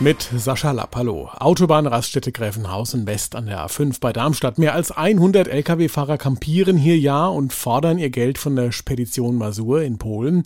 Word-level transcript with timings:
Mit 0.00 0.28
Sascha 0.36 0.72
Lapp, 0.72 0.96
hallo. 0.96 1.30
Autobahnraststätte 1.38 2.32
Gräfenhausen 2.32 3.06
West 3.06 3.36
an 3.36 3.46
der 3.46 3.64
A5 3.64 4.00
bei 4.00 4.12
Darmstadt. 4.12 4.58
Mehr 4.58 4.74
als 4.74 4.90
100 4.90 5.46
Lkw-Fahrer 5.46 6.18
kampieren 6.18 6.76
hier 6.76 6.98
ja 6.98 7.28
und 7.28 7.52
fordern 7.52 7.98
ihr 7.98 8.10
Geld 8.10 8.38
von 8.38 8.56
der 8.56 8.72
Spedition 8.72 9.36
Masur 9.36 9.82
in 9.82 9.98
Polen. 9.98 10.42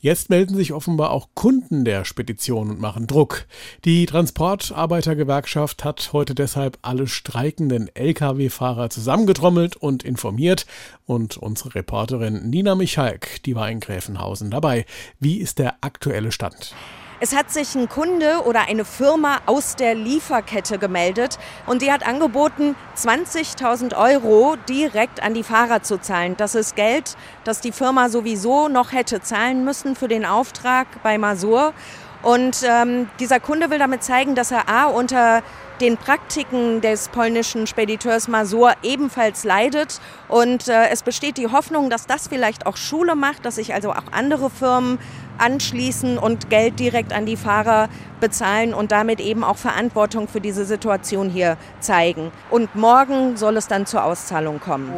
Jetzt 0.00 0.28
melden 0.28 0.54
sich 0.54 0.74
offenbar 0.74 1.12
auch 1.12 1.28
Kunden 1.34 1.86
der 1.86 2.04
Spedition 2.04 2.68
und 2.68 2.78
machen 2.78 3.06
Druck. 3.06 3.46
Die 3.86 4.04
Transportarbeitergewerkschaft 4.04 5.82
hat 5.82 6.10
heute 6.12 6.34
deshalb 6.34 6.76
alle 6.82 7.06
streikenden 7.06 7.88
Lkw-Fahrer 7.94 8.90
zusammengetrommelt 8.90 9.76
und 9.76 10.02
informiert. 10.02 10.66
Und 11.06 11.38
unsere 11.38 11.74
Reporterin 11.74 12.50
Nina 12.50 12.74
Michalk, 12.74 13.42
die 13.44 13.56
war 13.56 13.70
in 13.70 13.80
Gräfenhausen 13.80 14.50
dabei. 14.50 14.84
Wie 15.18 15.38
ist 15.38 15.58
der 15.58 15.76
aktuelle 15.80 16.32
Stand? 16.32 16.74
Es 17.22 17.36
hat 17.36 17.50
sich 17.50 17.74
ein 17.74 17.90
Kunde 17.90 18.44
oder 18.46 18.66
eine 18.66 18.86
Firma 18.86 19.40
aus 19.44 19.76
der 19.76 19.94
Lieferkette 19.94 20.78
gemeldet 20.78 21.38
und 21.66 21.82
die 21.82 21.92
hat 21.92 22.06
angeboten, 22.06 22.76
20.000 22.96 23.94
Euro 23.94 24.56
direkt 24.70 25.22
an 25.22 25.34
die 25.34 25.42
Fahrer 25.42 25.82
zu 25.82 25.98
zahlen. 25.98 26.34
Das 26.38 26.54
ist 26.54 26.76
Geld, 26.76 27.18
das 27.44 27.60
die 27.60 27.72
Firma 27.72 28.08
sowieso 28.08 28.68
noch 28.68 28.92
hätte 28.92 29.20
zahlen 29.20 29.66
müssen 29.66 29.96
für 29.96 30.08
den 30.08 30.24
Auftrag 30.24 30.86
bei 31.02 31.18
Masur. 31.18 31.74
Und 32.22 32.62
ähm, 32.66 33.10
dieser 33.18 33.38
Kunde 33.38 33.68
will 33.68 33.78
damit 33.78 34.02
zeigen, 34.02 34.34
dass 34.34 34.50
er 34.50 34.70
A 34.70 34.86
unter 34.86 35.42
den 35.80 35.96
Praktiken 35.96 36.80
des 36.80 37.08
polnischen 37.08 37.66
Spediteurs 37.66 38.28
Masur 38.28 38.72
ebenfalls 38.82 39.44
leidet. 39.44 40.00
Und 40.28 40.68
äh, 40.68 40.88
es 40.90 41.02
besteht 41.02 41.38
die 41.38 41.48
Hoffnung, 41.48 41.90
dass 41.90 42.06
das 42.06 42.28
vielleicht 42.28 42.66
auch 42.66 42.76
Schule 42.76 43.14
macht, 43.14 43.44
dass 43.44 43.56
sich 43.56 43.74
also 43.74 43.92
auch 43.92 44.12
andere 44.12 44.50
Firmen 44.50 44.98
anschließen 45.38 46.18
und 46.18 46.50
Geld 46.50 46.78
direkt 46.78 47.12
an 47.12 47.24
die 47.24 47.36
Fahrer 47.36 47.88
bezahlen 48.20 48.74
und 48.74 48.92
damit 48.92 49.20
eben 49.20 49.42
auch 49.42 49.56
Verantwortung 49.56 50.28
für 50.28 50.40
diese 50.40 50.64
Situation 50.66 51.30
hier 51.30 51.56
zeigen. 51.80 52.30
Und 52.50 52.74
morgen 52.74 53.36
soll 53.36 53.56
es 53.56 53.66
dann 53.66 53.86
zur 53.86 54.04
Auszahlung 54.04 54.60
kommen. 54.60 54.92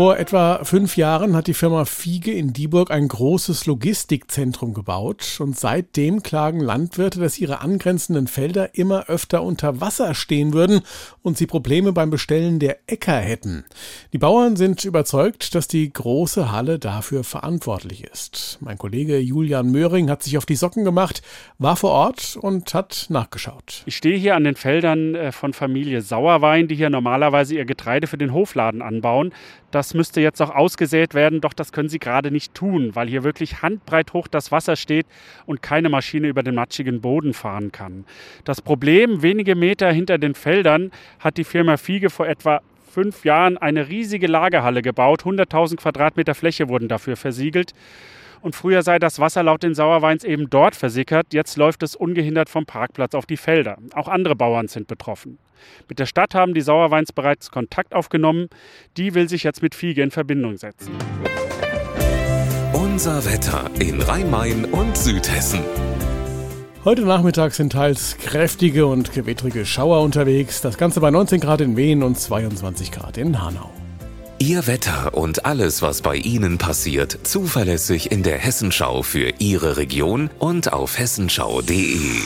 Vor 0.00 0.16
etwa 0.16 0.64
fünf 0.64 0.96
Jahren 0.96 1.36
hat 1.36 1.46
die 1.46 1.52
Firma 1.52 1.84
Fiege 1.84 2.32
in 2.32 2.54
Dieburg 2.54 2.90
ein 2.90 3.06
großes 3.06 3.66
Logistikzentrum 3.66 4.72
gebaut 4.72 5.36
und 5.40 5.58
seitdem 5.58 6.22
klagen 6.22 6.60
Landwirte, 6.60 7.20
dass 7.20 7.38
ihre 7.38 7.60
angrenzenden 7.60 8.26
Felder 8.26 8.74
immer 8.74 9.10
öfter 9.10 9.42
unter 9.42 9.82
Wasser 9.82 10.14
stehen 10.14 10.54
würden 10.54 10.80
und 11.20 11.36
sie 11.36 11.46
Probleme 11.46 11.92
beim 11.92 12.08
Bestellen 12.08 12.60
der 12.60 12.78
Äcker 12.86 13.18
hätten. 13.18 13.66
Die 14.14 14.18
Bauern 14.18 14.56
sind 14.56 14.86
überzeugt, 14.86 15.54
dass 15.54 15.68
die 15.68 15.92
große 15.92 16.50
Halle 16.50 16.78
dafür 16.78 17.22
verantwortlich 17.22 18.02
ist. 18.04 18.56
Mein 18.62 18.78
Kollege 18.78 19.18
Julian 19.18 19.70
Möhring 19.70 20.08
hat 20.08 20.22
sich 20.22 20.38
auf 20.38 20.46
die 20.46 20.56
Socken 20.56 20.86
gemacht, 20.86 21.20
war 21.58 21.76
vor 21.76 21.90
Ort 21.90 22.38
und 22.40 22.72
hat 22.72 23.04
nachgeschaut. 23.10 23.82
Ich 23.84 23.96
stehe 23.96 24.16
hier 24.16 24.34
an 24.34 24.44
den 24.44 24.56
Feldern 24.56 25.14
äh, 25.14 25.30
von 25.30 25.52
Familie 25.52 26.00
Sauerwein, 26.00 26.68
die 26.68 26.76
hier 26.76 26.88
normalerweise 26.88 27.54
ihr 27.54 27.66
Getreide 27.66 28.06
für 28.06 28.16
den 28.16 28.32
Hofladen 28.32 28.80
anbauen. 28.80 29.34
Das 29.90 29.96
müsste 29.96 30.20
jetzt 30.20 30.40
auch 30.40 30.54
ausgesät 30.54 31.14
werden, 31.14 31.40
doch 31.40 31.52
das 31.52 31.72
können 31.72 31.88
sie 31.88 31.98
gerade 31.98 32.30
nicht 32.30 32.54
tun, 32.54 32.94
weil 32.94 33.08
hier 33.08 33.24
wirklich 33.24 33.60
handbreit 33.60 34.12
hoch 34.12 34.28
das 34.28 34.52
Wasser 34.52 34.76
steht 34.76 35.04
und 35.46 35.62
keine 35.62 35.88
Maschine 35.88 36.28
über 36.28 36.44
den 36.44 36.54
matschigen 36.54 37.00
Boden 37.00 37.34
fahren 37.34 37.72
kann. 37.72 38.04
Das 38.44 38.62
Problem, 38.62 39.22
wenige 39.22 39.56
Meter 39.56 39.90
hinter 39.90 40.16
den 40.18 40.36
Feldern 40.36 40.92
hat 41.18 41.38
die 41.38 41.42
Firma 41.42 41.76
Fiege 41.76 42.08
vor 42.08 42.28
etwa 42.28 42.60
fünf 42.90 43.24
Jahren 43.24 43.56
eine 43.56 43.88
riesige 43.88 44.26
Lagerhalle 44.26 44.82
gebaut. 44.82 45.22
100.000 45.22 45.76
Quadratmeter 45.76 46.34
Fläche 46.34 46.68
wurden 46.68 46.88
dafür 46.88 47.16
versiegelt. 47.16 47.72
Und 48.42 48.54
früher 48.54 48.82
sei 48.82 48.98
das 48.98 49.18
Wasser 49.18 49.42
laut 49.42 49.62
den 49.62 49.74
Sauerweins 49.74 50.24
eben 50.24 50.48
dort 50.50 50.74
versickert. 50.74 51.32
Jetzt 51.32 51.56
läuft 51.56 51.82
es 51.82 51.94
ungehindert 51.94 52.48
vom 52.48 52.66
Parkplatz 52.66 53.14
auf 53.14 53.26
die 53.26 53.36
Felder. 53.36 53.76
Auch 53.94 54.08
andere 54.08 54.34
Bauern 54.34 54.68
sind 54.68 54.88
betroffen. 54.88 55.38
Mit 55.88 55.98
der 55.98 56.06
Stadt 56.06 56.34
haben 56.34 56.54
die 56.54 56.62
Sauerweins 56.62 57.12
bereits 57.12 57.50
Kontakt 57.50 57.94
aufgenommen. 57.94 58.48
Die 58.96 59.14
will 59.14 59.28
sich 59.28 59.44
jetzt 59.44 59.62
mit 59.62 59.74
Fiege 59.74 60.02
in 60.02 60.10
Verbindung 60.10 60.56
setzen. 60.56 60.92
Unser 62.72 63.24
Wetter 63.26 63.70
in 63.78 64.00
Rhein-Main 64.00 64.64
und 64.64 64.96
Südhessen. 64.96 65.60
Heute 66.82 67.02
Nachmittag 67.02 67.52
sind 67.52 67.72
teils 67.72 68.16
kräftige 68.16 68.86
und 68.86 69.12
gewittrige 69.12 69.66
Schauer 69.66 70.00
unterwegs. 70.00 70.62
Das 70.62 70.78
Ganze 70.78 71.00
bei 71.00 71.10
19 71.10 71.38
Grad 71.38 71.60
in 71.60 71.76
Wien 71.76 72.02
und 72.02 72.18
22 72.18 72.90
Grad 72.90 73.18
in 73.18 73.42
Hanau. 73.42 73.68
Ihr 74.38 74.66
Wetter 74.66 75.12
und 75.12 75.44
alles, 75.44 75.82
was 75.82 76.00
bei 76.00 76.16
Ihnen 76.16 76.56
passiert, 76.56 77.18
zuverlässig 77.24 78.10
in 78.10 78.22
der 78.22 78.38
Hessenschau 78.38 79.02
für 79.02 79.34
Ihre 79.40 79.76
Region 79.76 80.30
und 80.38 80.72
auf 80.72 80.98
hessenschau.de. 80.98 82.22